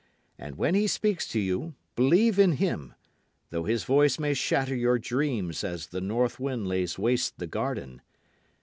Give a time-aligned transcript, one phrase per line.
[0.39, 2.95] And when he speaks to you believe in him,
[3.51, 8.01] Though his voice may shatter your dreams as the north wind lays waste the garden.